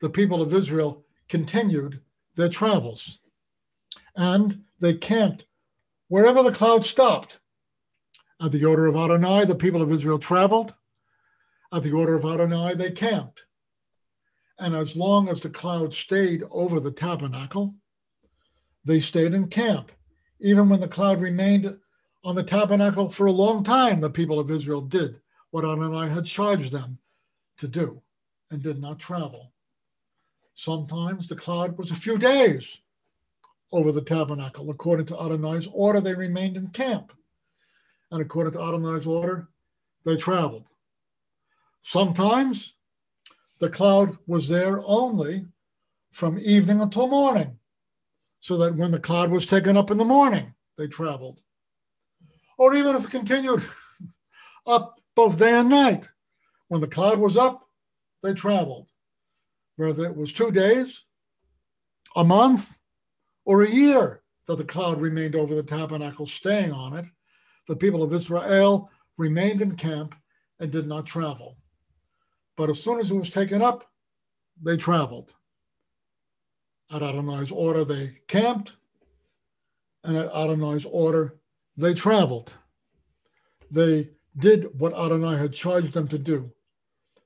the 0.00 0.08
people 0.08 0.40
of 0.40 0.54
Israel 0.54 1.05
continued 1.28 2.00
their 2.36 2.48
travels. 2.48 3.18
And 4.14 4.64
they 4.80 4.94
camped 4.94 5.46
wherever 6.08 6.42
the 6.42 6.52
cloud 6.52 6.84
stopped. 6.84 7.40
At 8.40 8.52
the 8.52 8.64
order 8.64 8.86
of 8.86 8.96
Adonai, 8.96 9.46
the 9.46 9.54
people 9.54 9.82
of 9.82 9.90
Israel 9.90 10.18
traveled. 10.18 10.74
At 11.72 11.82
the 11.82 11.92
order 11.92 12.14
of 12.14 12.24
Adonai, 12.24 12.74
they 12.74 12.90
camped. 12.90 13.42
And 14.58 14.74
as 14.74 14.96
long 14.96 15.28
as 15.28 15.40
the 15.40 15.50
cloud 15.50 15.94
stayed 15.94 16.42
over 16.50 16.80
the 16.80 16.90
tabernacle, 16.90 17.74
they 18.84 19.00
stayed 19.00 19.34
in 19.34 19.48
camp. 19.48 19.92
Even 20.40 20.68
when 20.68 20.80
the 20.80 20.88
cloud 20.88 21.20
remained 21.20 21.76
on 22.24 22.34
the 22.34 22.42
tabernacle 22.42 23.10
for 23.10 23.26
a 23.26 23.32
long 23.32 23.64
time, 23.64 24.00
the 24.00 24.10
people 24.10 24.38
of 24.38 24.50
Israel 24.50 24.80
did 24.80 25.20
what 25.50 25.64
Adonai 25.64 26.08
had 26.08 26.24
charged 26.24 26.72
them 26.72 26.98
to 27.58 27.68
do 27.68 28.02
and 28.50 28.62
did 28.62 28.80
not 28.80 28.98
travel. 28.98 29.52
Sometimes 30.58 31.26
the 31.26 31.36
cloud 31.36 31.76
was 31.76 31.90
a 31.90 31.94
few 31.94 32.16
days 32.16 32.78
over 33.72 33.92
the 33.92 34.00
tabernacle. 34.00 34.70
According 34.70 35.04
to 35.06 35.22
Adonai's 35.22 35.68
order, 35.70 36.00
they 36.00 36.14
remained 36.14 36.56
in 36.56 36.68
camp. 36.68 37.12
And 38.10 38.22
according 38.22 38.54
to 38.54 38.62
Adonai's 38.62 39.06
order, 39.06 39.48
they 40.06 40.16
traveled. 40.16 40.64
Sometimes 41.82 42.72
the 43.58 43.68
cloud 43.68 44.16
was 44.26 44.48
there 44.48 44.80
only 44.86 45.44
from 46.10 46.38
evening 46.38 46.80
until 46.80 47.06
morning, 47.06 47.58
so 48.40 48.56
that 48.56 48.76
when 48.76 48.92
the 48.92 48.98
cloud 48.98 49.30
was 49.30 49.44
taken 49.44 49.76
up 49.76 49.90
in 49.90 49.98
the 49.98 50.06
morning, 50.06 50.54
they 50.78 50.88
traveled. 50.88 51.38
Or 52.56 52.74
even 52.74 52.96
if 52.96 53.04
it 53.04 53.10
continued 53.10 53.66
up 54.66 55.02
both 55.14 55.38
day 55.38 55.52
and 55.52 55.68
night. 55.68 56.08
When 56.68 56.80
the 56.80 56.88
cloud 56.88 57.18
was 57.18 57.36
up, 57.36 57.68
they 58.22 58.32
traveled. 58.32 58.88
Whether 59.76 60.04
it 60.06 60.16
was 60.16 60.32
two 60.32 60.50
days, 60.50 61.04
a 62.16 62.24
month, 62.24 62.78
or 63.44 63.62
a 63.62 63.70
year 63.70 64.22
that 64.46 64.56
the 64.56 64.64
cloud 64.64 65.00
remained 65.00 65.36
over 65.36 65.54
the 65.54 65.62
tabernacle, 65.62 66.26
staying 66.26 66.72
on 66.72 66.96
it, 66.96 67.06
the 67.68 67.76
people 67.76 68.02
of 68.02 68.12
Israel 68.12 68.90
remained 69.18 69.60
in 69.60 69.76
camp 69.76 70.14
and 70.60 70.70
did 70.70 70.86
not 70.86 71.06
travel. 71.06 71.56
But 72.56 72.70
as 72.70 72.82
soon 72.82 73.00
as 73.00 73.10
it 73.10 73.14
was 73.14 73.30
taken 73.30 73.60
up, 73.60 73.90
they 74.62 74.76
traveled. 74.76 75.34
At 76.90 77.02
Adonai's 77.02 77.50
order, 77.50 77.84
they 77.84 78.18
camped, 78.28 78.74
and 80.04 80.16
at 80.16 80.30
Adonai's 80.32 80.86
order, 80.86 81.36
they 81.76 81.92
traveled. 81.92 82.54
They 83.70 84.10
did 84.38 84.78
what 84.78 84.94
Adonai 84.94 85.36
had 85.36 85.52
charged 85.52 85.92
them 85.92 86.08
to 86.08 86.18
do 86.18 86.52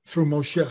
through 0.04 0.26
Moshe. 0.26 0.68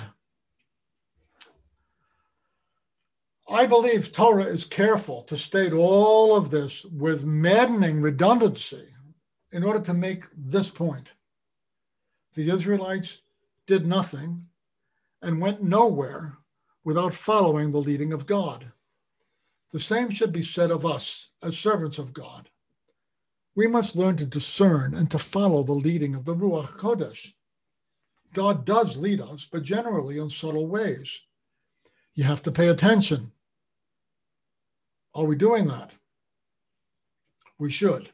I 3.52 3.66
believe 3.66 4.12
Torah 4.12 4.46
is 4.46 4.66
careful 4.66 5.24
to 5.24 5.38
state 5.38 5.74
all 5.74 6.36
of 6.36 6.52
this 6.52 6.86
with 6.86 7.26
maddening 7.26 8.02
redundancy 8.02 8.88
in 9.52 9.64
order 9.64 9.82
to 9.82 9.94
make 9.94 10.26
this 10.38 10.70
point. 10.70 11.12
The 12.34 12.50
Israelites 12.50 13.22
did 13.66 13.88
nothing 13.88 14.46
and 15.22 15.42
went 15.42 15.64
nowhere 15.64 16.38
without 16.84 17.14
following 17.14 17.72
the 17.72 17.82
leading 17.82 18.14
of 18.14 18.26
God. 18.26 18.72
The 19.72 19.80
same 19.80 20.10
should 20.10 20.32
be 20.32 20.44
said 20.44 20.72
of 20.72 20.86
us 20.86 21.28
as 21.42 21.58
servants 21.58 21.98
of 21.98 22.14
God 22.14 22.50
we 23.60 23.68
must 23.68 23.98
learn 23.98 24.16
to 24.16 24.26
discern 24.26 24.94
and 24.94 25.12
to 25.12 25.20
follow 25.20 25.64
the 25.64 25.74
leading 25.74 26.16
of 26.16 26.24
the 26.24 26.34
Ruach 26.34 26.78
Kodesh. 26.78 27.34
God 28.32 28.64
does 28.64 28.96
lead 28.96 29.20
us, 29.20 29.50
but 29.52 29.64
generally 29.64 30.18
in 30.18 30.30
subtle 30.30 30.68
ways. 30.68 31.20
You 32.14 32.24
have 32.24 32.42
to 32.44 32.54
pay 32.54 32.70
attention. 32.70 33.34
Are 35.14 35.26
we 35.26 35.36
doing 35.36 35.68
that? 35.68 35.98
We 37.58 37.72
should, 37.72 38.10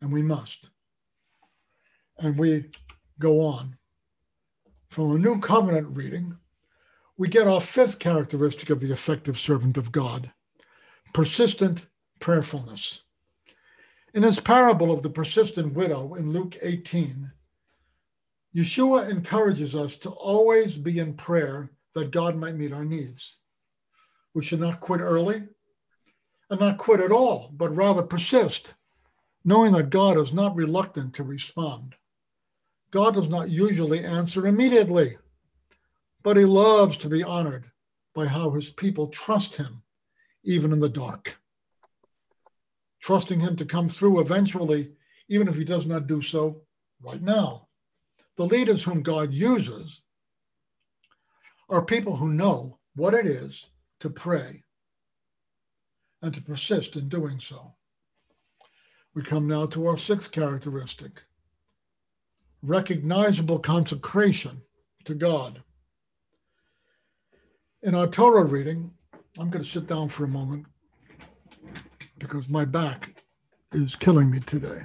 and 0.00 0.12
we 0.12 0.22
must. 0.22 0.70
And 2.18 2.38
we 2.38 2.70
go 3.18 3.40
on. 3.40 3.76
From 4.88 5.12
a 5.12 5.18
new 5.18 5.40
covenant 5.40 5.96
reading, 5.96 6.38
we 7.18 7.28
get 7.28 7.48
our 7.48 7.60
fifth 7.60 7.98
characteristic 7.98 8.70
of 8.70 8.80
the 8.80 8.92
effective 8.92 9.38
servant 9.38 9.76
of 9.76 9.92
God 9.92 10.32
persistent 11.12 11.86
prayerfulness. 12.20 13.00
In 14.12 14.22
his 14.22 14.38
parable 14.38 14.92
of 14.92 15.02
the 15.02 15.08
persistent 15.08 15.72
widow 15.72 16.14
in 16.14 16.32
Luke 16.32 16.56
18, 16.60 17.30
Yeshua 18.54 19.10
encourages 19.10 19.74
us 19.74 19.96
to 19.96 20.10
always 20.10 20.76
be 20.76 20.98
in 20.98 21.14
prayer 21.14 21.70
that 21.94 22.10
God 22.10 22.36
might 22.36 22.56
meet 22.56 22.72
our 22.72 22.84
needs. 22.84 23.38
We 24.34 24.44
should 24.44 24.60
not 24.60 24.80
quit 24.80 25.00
early 25.00 25.42
and 26.50 26.60
not 26.60 26.78
quit 26.78 27.00
at 27.00 27.12
all, 27.12 27.50
but 27.56 27.74
rather 27.74 28.02
persist, 28.02 28.74
knowing 29.44 29.72
that 29.72 29.90
God 29.90 30.16
is 30.18 30.32
not 30.32 30.54
reluctant 30.54 31.14
to 31.14 31.24
respond. 31.24 31.94
God 32.90 33.14
does 33.14 33.28
not 33.28 33.50
usually 33.50 34.04
answer 34.04 34.46
immediately, 34.46 35.18
but 36.22 36.36
he 36.36 36.44
loves 36.44 36.96
to 36.98 37.08
be 37.08 37.22
honored 37.22 37.70
by 38.14 38.26
how 38.26 38.50
his 38.50 38.70
people 38.70 39.08
trust 39.08 39.56
him, 39.56 39.82
even 40.44 40.72
in 40.72 40.80
the 40.80 40.88
dark. 40.88 41.38
Trusting 43.00 43.40
him 43.40 43.56
to 43.56 43.64
come 43.64 43.88
through 43.88 44.20
eventually, 44.20 44.92
even 45.28 45.48
if 45.48 45.56
he 45.56 45.64
does 45.64 45.86
not 45.86 46.06
do 46.06 46.22
so 46.22 46.62
right 47.02 47.22
now. 47.22 47.68
The 48.36 48.46
leaders 48.46 48.82
whom 48.82 49.02
God 49.02 49.32
uses 49.32 50.00
are 51.68 51.84
people 51.84 52.16
who 52.16 52.32
know 52.32 52.78
what 52.94 53.14
it 53.14 53.26
is 53.26 53.68
to 54.00 54.10
pray 54.10 54.62
and 56.26 56.34
to 56.34 56.42
persist 56.42 56.96
in 56.96 57.08
doing 57.08 57.38
so. 57.38 57.72
We 59.14 59.22
come 59.22 59.46
now 59.46 59.66
to 59.66 59.86
our 59.86 59.96
sixth 59.96 60.32
characteristic 60.32 61.22
recognizable 62.62 63.60
consecration 63.60 64.60
to 65.04 65.14
God. 65.14 65.62
In 67.82 67.94
our 67.94 68.08
Torah 68.08 68.44
reading, 68.44 68.90
I'm 69.38 69.50
going 69.50 69.62
to 69.62 69.70
sit 69.70 69.86
down 69.86 70.08
for 70.08 70.24
a 70.24 70.28
moment 70.28 70.66
because 72.18 72.48
my 72.48 72.64
back 72.64 73.22
is 73.72 73.94
killing 73.94 74.30
me 74.30 74.40
today. 74.40 74.80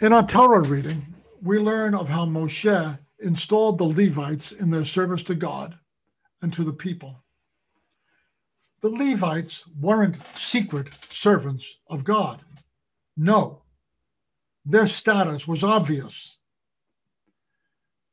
In 0.00 0.12
our 0.12 0.24
Torah 0.24 0.62
reading, 0.62 1.02
we 1.42 1.58
learn 1.58 1.94
of 1.94 2.08
how 2.08 2.24
Moshe 2.24 2.98
installed 3.18 3.78
the 3.78 3.84
Levites 3.84 4.52
in 4.52 4.70
their 4.70 4.84
service 4.84 5.24
to 5.24 5.34
God 5.34 5.76
and 6.40 6.52
to 6.52 6.62
the 6.62 6.72
people. 6.72 7.21
The 8.82 8.90
Levites 8.90 9.64
weren't 9.80 10.18
secret 10.34 10.88
servants 11.08 11.78
of 11.88 12.04
God. 12.04 12.40
No, 13.16 13.62
their 14.64 14.88
status 14.88 15.46
was 15.46 15.62
obvious. 15.62 16.38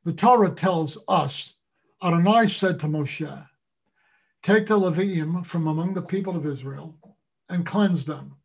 The 0.04 0.12
Torah 0.12 0.50
tells 0.50 0.96
us 1.08 1.54
Adonai 2.02 2.48
said 2.48 2.80
to 2.80 2.86
Moshe, 2.86 3.48
Take 4.42 4.66
the 4.66 4.78
Leviim 4.78 5.44
from 5.44 5.66
among 5.66 5.94
the 5.94 6.02
people 6.02 6.36
of 6.36 6.46
Israel 6.46 6.96
and 7.48 7.66
cleanse 7.66 8.04
them. 8.04 8.36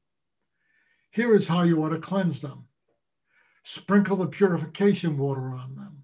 Here 1.11 1.33
is 1.33 1.47
how 1.47 1.63
you 1.63 1.83
ought 1.83 1.89
to 1.89 1.99
cleanse 1.99 2.41
them 2.41 2.67
sprinkle 3.65 4.17
the 4.17 4.27
purification 4.27 5.17
water 5.17 5.55
on 5.55 5.75
them, 5.75 6.03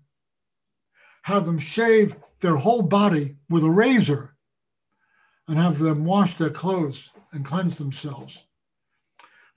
have 1.24 1.46
them 1.46 1.60
shave 1.60 2.16
their 2.42 2.56
whole 2.56 2.82
body 2.82 3.36
with 3.50 3.63
a 3.63 3.70
razor, 3.70 4.31
and 5.51 5.60
have 5.60 5.79
them 5.79 6.05
wash 6.05 6.36
their 6.36 6.50
clothes 6.50 7.10
and 7.34 7.43
cleanse 7.43 7.75
themselves. 7.75 8.46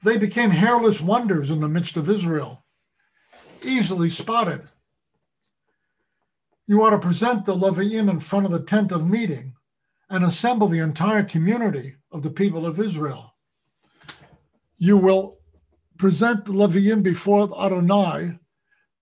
They 0.03 0.19
became 0.19 0.51
hairless 0.51 1.01
wonders 1.01 1.51
in 1.51 1.61
the 1.61 1.69
midst 1.69 1.97
of 1.97 2.11
Israel, 2.11 2.65
easily 3.63 4.11
spotted. 4.11 4.63
You 6.67 6.83
ought 6.83 6.91
to 6.91 6.99
present 6.99 7.45
the 7.45 7.55
Leviim 7.55 8.11
in 8.11 8.19
front 8.19 8.45
of 8.45 8.51
the 8.51 8.65
tent 8.65 8.91
of 8.91 9.09
meeting 9.09 9.55
and 10.11 10.25
assemble 10.25 10.67
the 10.67 10.81
entire 10.81 11.23
community 11.23 11.95
of 12.11 12.25
the 12.25 12.31
people 12.31 12.67
of 12.67 12.81
Israel. 12.81 13.37
You 14.77 14.97
will 14.99 15.39
present 15.97 16.45
the 16.45 16.55
Leviim 16.55 17.05
before 17.05 17.49
Adonai. 17.57 18.41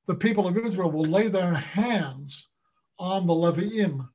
The 0.05 0.15
people 0.15 0.47
of 0.47 0.59
Israel 0.59 0.91
will 0.91 1.07
lay 1.07 1.29
their 1.29 1.55
hands 1.55 2.49
on 2.99 3.27
the 3.27 3.33
Leviim, 3.33 4.11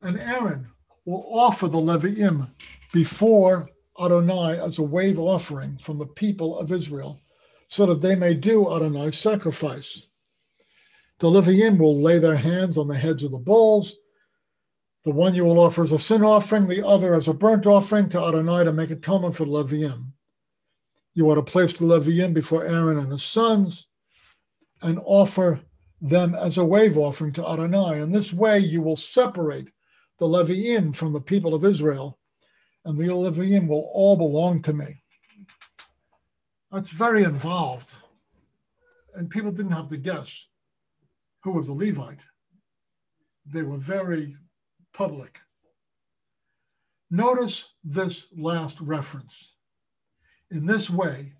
and 0.00 0.18
Aaron 0.18 0.68
will 1.08 1.26
offer 1.32 1.68
the 1.68 1.78
Leviim 1.78 2.50
before 2.92 3.70
Adonai 3.98 4.60
as 4.60 4.78
a 4.78 4.82
wave 4.82 5.18
offering 5.18 5.78
from 5.78 5.98
the 5.98 6.06
people 6.06 6.58
of 6.58 6.70
Israel, 6.70 7.18
so 7.66 7.86
that 7.86 8.02
they 8.02 8.14
may 8.14 8.34
do 8.34 8.68
Adonai's 8.68 9.18
sacrifice. 9.18 10.08
The 11.18 11.28
Leviim 11.28 11.78
will 11.78 12.00
lay 12.00 12.18
their 12.18 12.36
hands 12.36 12.76
on 12.76 12.88
the 12.88 12.98
heads 12.98 13.22
of 13.22 13.30
the 13.30 13.38
bulls. 13.38 13.96
The 15.04 15.10
one 15.10 15.34
you 15.34 15.44
will 15.46 15.58
offer 15.58 15.82
as 15.82 15.92
a 15.92 15.98
sin 15.98 16.22
offering, 16.22 16.68
the 16.68 16.86
other 16.86 17.14
as 17.14 17.26
a 17.26 17.32
burnt 17.32 17.66
offering 17.66 18.10
to 18.10 18.20
Adonai 18.20 18.64
to 18.64 18.72
make 18.72 18.90
atonement 18.90 19.34
for 19.34 19.46
the 19.46 19.50
Leviim. 19.50 20.12
You 21.14 21.30
are 21.30 21.36
to 21.36 21.42
place 21.42 21.72
the 21.72 21.86
Leviim 21.86 22.34
before 22.34 22.66
Aaron 22.66 22.98
and 22.98 23.10
his 23.10 23.24
sons 23.24 23.86
and 24.82 25.00
offer 25.04 25.60
them 26.02 26.34
as 26.34 26.58
a 26.58 26.64
wave 26.64 26.98
offering 26.98 27.32
to 27.32 27.48
Adonai. 27.48 28.00
In 28.00 28.12
this 28.12 28.32
way, 28.32 28.58
you 28.58 28.82
will 28.82 28.96
separate 28.96 29.68
the 30.18 30.26
Leviim 30.26 30.94
from 30.94 31.12
the 31.12 31.20
people 31.20 31.54
of 31.54 31.64
Israel 31.64 32.18
and 32.84 32.96
the 32.96 33.04
Leviim 33.04 33.68
will 33.68 33.90
all 33.92 34.16
belong 34.16 34.62
to 34.62 34.72
me. 34.72 35.02
That's 36.72 36.90
very 36.90 37.24
involved. 37.24 37.94
And 39.14 39.30
people 39.30 39.52
didn't 39.52 39.72
have 39.72 39.88
to 39.88 39.96
guess 39.96 40.46
who 41.42 41.52
was 41.52 41.68
a 41.68 41.72
Levite. 41.72 42.24
They 43.46 43.62
were 43.62 43.78
very 43.78 44.36
public. 44.92 45.38
Notice 47.10 47.70
this 47.82 48.26
last 48.36 48.80
reference. 48.80 49.54
In 50.50 50.66
this 50.66 50.90
way, 50.90 51.32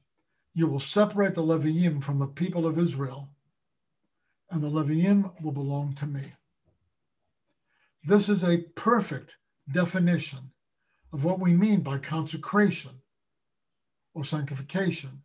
you 0.55 0.67
will 0.67 0.81
separate 0.81 1.35
the 1.35 1.43
Leviim 1.43 2.03
from 2.03 2.19
the 2.19 2.27
people 2.27 2.67
of 2.67 2.79
Israel, 2.79 3.29
and 4.51 4.62
the 4.62 4.71
Leviim 4.71 5.31
will 5.43 5.53
belong 5.53 5.95
to 5.95 6.07
me. 6.07 6.33
This 8.09 8.31
is 8.31 8.42
a 8.42 8.64
perfect 8.75 9.37
definition 9.71 10.38
of 11.12 11.25
what 11.25 11.40
we 11.40 11.53
mean 11.53 11.83
by 11.83 11.99
consecration 11.99 12.92
or 14.14 14.25
sanctification. 14.25 15.21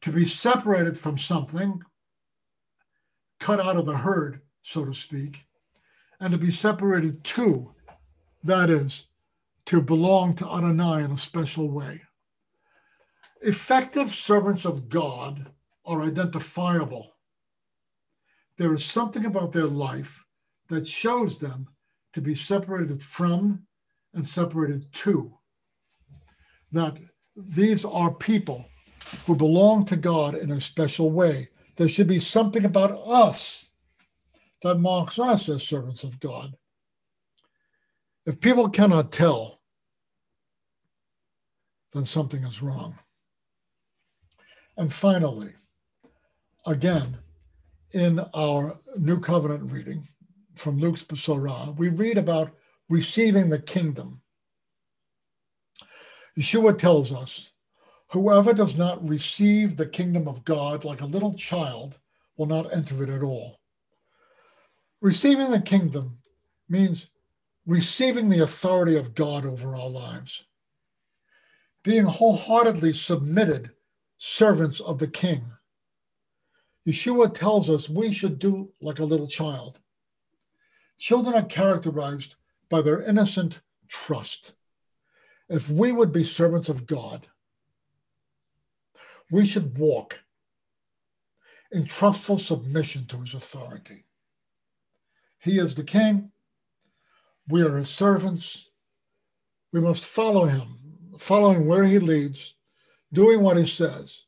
To 0.00 0.10
be 0.10 0.24
separated 0.24 0.96
from 0.96 1.18
something, 1.18 1.82
cut 3.38 3.60
out 3.60 3.76
of 3.76 3.84
the 3.84 3.98
herd, 3.98 4.40
so 4.62 4.86
to 4.86 4.94
speak, 4.94 5.44
and 6.20 6.32
to 6.32 6.38
be 6.38 6.50
separated 6.50 7.22
to, 7.36 7.74
that 8.44 8.70
is, 8.70 9.08
to 9.66 9.82
belong 9.82 10.36
to 10.36 10.50
Adonai 10.50 11.04
in 11.04 11.10
a 11.10 11.18
special 11.18 11.68
way. 11.68 12.00
Effective 13.42 14.14
servants 14.14 14.64
of 14.64 14.88
God 14.88 15.50
are 15.84 16.00
identifiable. 16.00 17.12
There 18.56 18.72
is 18.72 18.86
something 18.86 19.26
about 19.26 19.52
their 19.52 19.66
life 19.66 20.24
that 20.68 20.86
shows 20.86 21.38
them 21.38 21.68
to 22.12 22.20
be 22.20 22.34
separated 22.34 23.02
from 23.02 23.66
and 24.14 24.26
separated 24.26 24.92
to. 24.92 25.38
That 26.72 26.98
these 27.36 27.84
are 27.84 28.12
people 28.12 28.66
who 29.26 29.36
belong 29.36 29.84
to 29.86 29.96
God 29.96 30.34
in 30.34 30.50
a 30.50 30.60
special 30.60 31.10
way. 31.10 31.48
There 31.76 31.88
should 31.88 32.08
be 32.08 32.18
something 32.18 32.64
about 32.64 32.92
us 32.92 33.68
that 34.62 34.80
marks 34.80 35.18
us 35.18 35.48
as 35.48 35.62
servants 35.62 36.02
of 36.02 36.18
God. 36.20 36.54
If 38.26 38.40
people 38.40 38.68
cannot 38.68 39.12
tell, 39.12 39.60
then 41.94 42.04
something 42.04 42.42
is 42.44 42.60
wrong. 42.60 42.98
And 44.76 44.92
finally, 44.92 45.52
again, 46.66 47.16
in 47.94 48.20
our 48.34 48.78
New 48.98 49.18
Covenant 49.20 49.72
reading 49.72 50.04
from 50.58 50.78
Luke's 50.78 51.04
Besorah, 51.04 51.76
we 51.76 51.88
read 51.88 52.18
about 52.18 52.52
receiving 52.88 53.48
the 53.48 53.58
kingdom. 53.58 54.20
Yeshua 56.38 56.76
tells 56.76 57.12
us, 57.12 57.52
whoever 58.10 58.52
does 58.52 58.76
not 58.76 59.06
receive 59.06 59.76
the 59.76 59.86
kingdom 59.86 60.28
of 60.28 60.44
God 60.44 60.84
like 60.84 61.00
a 61.00 61.06
little 61.06 61.34
child 61.34 61.98
will 62.36 62.46
not 62.46 62.72
enter 62.72 63.02
it 63.02 63.10
at 63.10 63.22
all. 63.22 63.60
Receiving 65.00 65.50
the 65.50 65.60
kingdom 65.60 66.18
means 66.68 67.08
receiving 67.66 68.28
the 68.28 68.40
authority 68.40 68.96
of 68.96 69.14
God 69.14 69.44
over 69.44 69.76
our 69.76 69.88
lives, 69.88 70.44
being 71.84 72.04
wholeheartedly 72.04 72.92
submitted 72.92 73.70
servants 74.18 74.80
of 74.80 74.98
the 74.98 75.08
king. 75.08 75.42
Yeshua 76.86 77.32
tells 77.32 77.68
us 77.68 77.88
we 77.88 78.12
should 78.12 78.38
do 78.38 78.72
like 78.80 78.98
a 78.98 79.04
little 79.04 79.28
child. 79.28 79.80
Children 80.98 81.36
are 81.36 81.46
characterized 81.46 82.34
by 82.68 82.82
their 82.82 83.00
innocent 83.02 83.60
trust. 83.88 84.52
If 85.48 85.70
we 85.70 85.92
would 85.92 86.12
be 86.12 86.24
servants 86.24 86.68
of 86.68 86.86
God, 86.86 87.26
we 89.30 89.46
should 89.46 89.78
walk 89.78 90.18
in 91.70 91.84
trustful 91.84 92.38
submission 92.38 93.04
to 93.06 93.20
his 93.20 93.34
authority. 93.34 94.04
He 95.38 95.58
is 95.58 95.74
the 95.74 95.84
king. 95.84 96.32
We 97.46 97.62
are 97.62 97.76
his 97.76 97.88
servants. 97.88 98.70
We 99.72 99.80
must 99.80 100.04
follow 100.04 100.46
him 100.46 100.68
following 101.18 101.66
where 101.66 101.84
he 101.84 101.98
leads, 101.98 102.54
doing 103.12 103.40
what 103.40 103.56
he 103.56 103.66
says 103.66 104.22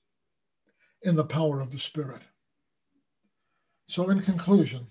in 1.02 1.16
the 1.16 1.24
power 1.24 1.60
of 1.60 1.70
the 1.70 1.78
Spirit. 1.78 2.22
So, 3.86 4.10
in 4.10 4.20
conclusion, 4.20 4.86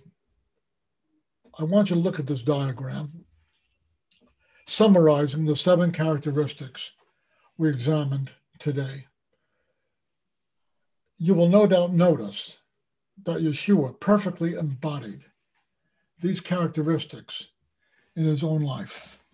I 1.60 1.64
want 1.64 1.90
you 1.90 1.98
to 1.98 2.02
look 2.02 2.20
at 2.20 2.28
this 2.28 2.42
diagram 2.42 3.08
summarizing 4.66 5.46
the 5.46 5.58
seven 5.58 5.92
characteristics 5.92 6.92
we 7.58 7.68
examined 7.68 8.32
today. 8.60 9.06
You 11.18 11.34
will 11.34 11.50
no 11.50 11.68
doubt 11.68 11.92
notice 11.92 12.60
that 13.26 13.42
Yeshua 13.42 14.00
perfectly 14.00 14.54
embodied 14.54 15.26
these 16.22 16.40
characteristics 16.40 17.48
in 18.16 18.24
his 18.24 18.42
own 18.42 18.62
life. 18.62 19.26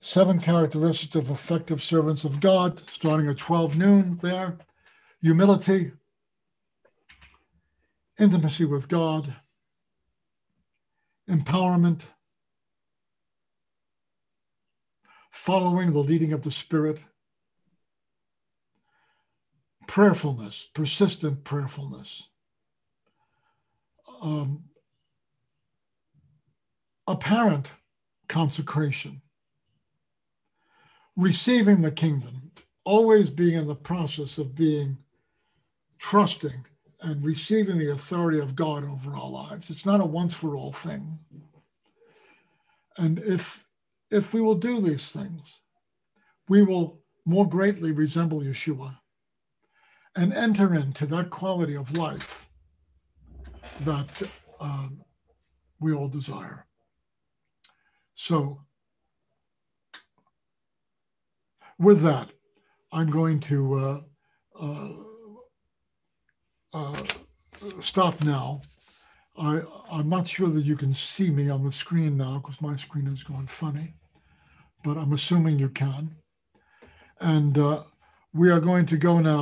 Seven 0.00 0.40
characteristics 0.40 1.14
of 1.14 1.30
effective 1.30 1.82
servants 1.82 2.24
of 2.24 2.40
God, 2.40 2.82
starting 2.90 3.28
at 3.28 3.38
12 3.38 3.76
noon 3.76 4.18
there 4.22 4.58
humility, 5.20 5.92
intimacy 8.18 8.64
with 8.64 8.88
God, 8.88 9.36
empowerment, 11.30 12.02
following 15.30 15.92
the 15.92 16.00
leading 16.00 16.32
of 16.32 16.42
the 16.42 16.50
Spirit, 16.50 16.98
prayerfulness, 19.86 20.68
persistent 20.74 21.44
prayerfulness, 21.44 22.28
um, 24.22 24.64
apparent 27.06 27.74
consecration, 28.28 29.22
receiving 31.16 31.82
the 31.82 31.90
kingdom, 31.90 32.50
always 32.84 33.30
being 33.30 33.54
in 33.54 33.66
the 33.68 33.74
process 33.74 34.38
of 34.38 34.54
being 34.54 34.98
trusting 35.98 36.64
and 37.02 37.24
receiving 37.24 37.78
the 37.78 37.90
authority 37.90 38.38
of 38.38 38.54
God 38.54 38.84
over 38.84 39.14
our 39.14 39.28
lives. 39.28 39.70
It's 39.70 39.86
not 39.86 40.00
a 40.00 40.04
once 40.04 40.34
for 40.34 40.56
all 40.56 40.72
thing. 40.72 41.18
And 42.96 43.18
if 43.20 43.64
if 44.10 44.34
we 44.34 44.40
will 44.40 44.56
do 44.56 44.80
these 44.80 45.12
things, 45.12 45.42
we 46.48 46.62
will 46.62 47.00
more 47.24 47.48
greatly 47.48 47.92
resemble 47.92 48.40
Yeshua 48.40 48.98
and 50.16 50.32
enter 50.32 50.74
into 50.74 51.06
that 51.06 51.30
quality 51.30 51.76
of 51.76 51.96
life 51.96 52.48
that 53.82 54.22
um, 54.60 55.02
we 55.78 55.94
all 55.94 56.08
desire. 56.08 56.66
So, 58.14 58.62
with 61.78 62.02
that, 62.02 62.30
I'm 62.92 63.10
going 63.10 63.40
to 63.40 63.74
uh, 63.74 64.00
uh, 64.60 64.88
uh, 66.72 67.02
stop 67.80 68.22
now. 68.24 68.60
I, 69.38 69.62
I'm 69.92 70.08
not 70.08 70.28
sure 70.28 70.48
that 70.48 70.64
you 70.64 70.76
can 70.76 70.94
see 70.94 71.30
me 71.30 71.48
on 71.48 71.64
the 71.64 71.72
screen 71.72 72.16
now 72.16 72.38
because 72.38 72.60
my 72.60 72.76
screen 72.76 73.06
is 73.06 73.22
going 73.22 73.46
funny, 73.46 73.94
but 74.84 74.96
I'm 74.96 75.12
assuming 75.12 75.58
you 75.58 75.68
can. 75.68 76.16
And 77.20 77.56
uh, 77.56 77.82
we 78.32 78.50
are 78.50 78.60
going 78.60 78.86
to 78.86 78.96
go 78.96 79.18
now 79.20 79.38